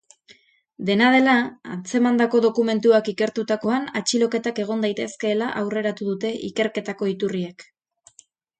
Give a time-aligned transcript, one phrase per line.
[0.89, 1.35] Dena dela,
[1.75, 7.71] atzemandako dokumentuak ikertutakoan atxiloketak egon daitezkeela aurreratu dute ikerketako iturriek.